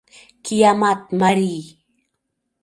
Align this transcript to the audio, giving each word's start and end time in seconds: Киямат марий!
Киямат 0.45 1.01
марий! 1.21 1.63